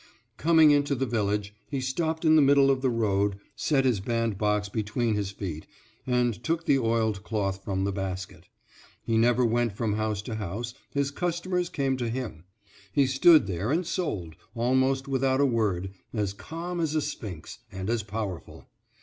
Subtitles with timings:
[0.37, 4.67] Coming into the village, he stopped in the middle of the road, set his bandbox
[4.67, 5.67] between his feet,
[6.07, 8.45] and took the oiled cloth from the basket.
[9.03, 12.45] He never went from house to house, his customers came to him.
[12.91, 17.87] He stood there and sold, almost without a word, as calm as a sphinx, and
[17.87, 18.65] as powerful.